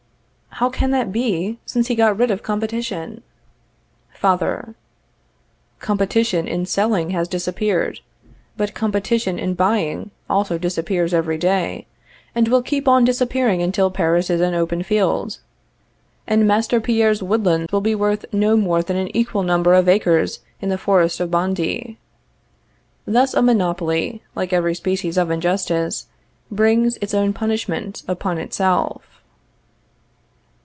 _How 0.63 0.69
can 0.69 0.91
that 0.91 1.11
be, 1.11 1.57
since 1.65 1.87
he 1.87 1.95
got 1.95 2.15
rid 2.19 2.29
of 2.29 2.43
competition? 2.43 3.23
Father. 4.13 4.75
Competition 5.79 6.47
in 6.47 6.67
selling 6.67 7.11
has 7.11 7.27
disappeared; 7.27 8.01
but 8.57 8.75
competition 8.75 9.39
in 9.39 9.55
buying 9.55 10.11
also 10.29 10.59
disappears 10.59 11.15
every 11.15 11.37
day, 11.39 11.87
and 12.35 12.47
will 12.47 12.61
keep 12.61 12.87
on 12.87 13.03
disappearing 13.05 13.63
until 13.63 13.89
Paris 13.89 14.29
is 14.29 14.39
an 14.39 14.53
open 14.53 14.83
field, 14.83 15.39
and 16.27 16.45
Master 16.45 16.79
Pierre's 16.79 17.23
woodland 17.23 17.71
will 17.71 17.81
be 17.81 17.95
worth 17.95 18.25
no 18.31 18.55
more 18.55 18.83
than 18.83 18.97
an 18.97 19.15
equal 19.17 19.41
number 19.43 19.73
of 19.73 19.89
acres 19.89 20.41
in 20.59 20.69
the 20.69 20.77
forest 20.77 21.19
of 21.19 21.31
Bondy. 21.31 21.97
Thus, 23.07 23.33
a 23.33 23.41
monopoly, 23.41 24.21
like 24.35 24.53
every 24.53 24.75
species 24.75 25.17
of 25.17 25.31
injustice, 25.31 26.05
brings 26.51 26.97
its 26.97 27.15
own 27.15 27.33
punishment 27.33 28.03
upon 28.07 28.37
itself. 28.37 29.07